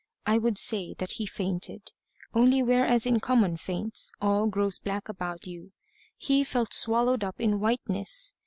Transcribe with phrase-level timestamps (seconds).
[0.25, 1.91] I would say that he fainted
[2.33, 5.73] only whereas in common faints all grows black about you,
[6.17, 8.33] he felt swallowed up in whiteness.